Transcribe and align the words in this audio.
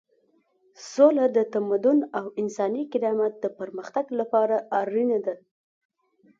سوله 0.93 1.25
د 1.35 1.37
تمدن 1.53 1.99
او 2.19 2.25
انساني 2.41 2.83
کرامت 2.91 3.33
د 3.39 3.45
پرمختګ 3.59 4.05
لپاره 4.19 4.57
اړینه 4.81 5.17
ده. 5.25 5.35